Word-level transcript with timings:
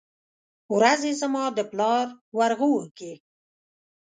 ورځې 0.75 1.11
زما 1.21 1.43
دپلار 1.59 2.05
ورغوو 2.37 2.83
کې 2.97 3.11